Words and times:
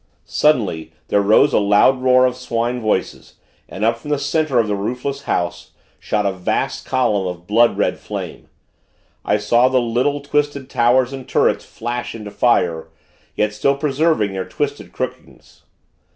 Suddenly, 0.25 0.91
there 1.09 1.21
rose 1.21 1.53
a 1.53 1.59
loud 1.59 2.01
roar 2.01 2.25
of 2.25 2.35
swine 2.35 2.81
voices, 2.81 3.35
and, 3.69 3.85
up 3.85 3.99
from 3.99 4.09
the 4.09 4.17
center 4.17 4.57
of 4.57 4.67
the 4.67 4.75
roofless 4.75 5.21
house, 5.25 5.73
shot 5.99 6.25
a 6.25 6.31
vast 6.31 6.87
column 6.87 7.27
of 7.27 7.45
blood 7.45 7.77
red 7.77 7.99
flame. 7.99 8.49
I 9.23 9.37
saw 9.37 9.69
the 9.69 9.79
little, 9.79 10.19
twisted 10.19 10.71
towers 10.71 11.13
and 11.13 11.29
turrets 11.29 11.65
flash 11.65 12.15
into 12.15 12.31
fire; 12.31 12.87
yet 13.35 13.53
still 13.53 13.77
preserving 13.77 14.33
their 14.33 14.49
twisted 14.49 14.91
crookedness. 14.91 15.65